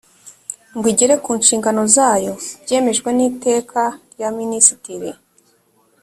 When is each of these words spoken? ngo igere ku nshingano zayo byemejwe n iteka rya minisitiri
ngo 0.75 0.85
igere 0.91 1.15
ku 1.23 1.31
nshingano 1.39 1.81
zayo 1.95 2.33
byemejwe 2.63 3.09
n 3.17 3.19
iteka 3.29 3.81
rya 4.13 4.29
minisitiri 4.37 5.11